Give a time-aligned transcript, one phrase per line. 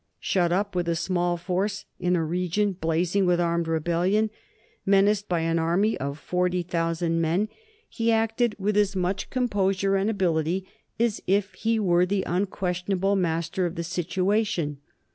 [0.19, 4.31] Shut up with a small force in a region blazing with armed rebellion,
[4.83, 7.49] menaced by an army of forty thousand men,
[7.87, 10.65] he acted with as much composure and ability
[10.99, 14.77] as if he were the unquestioned master of the situation.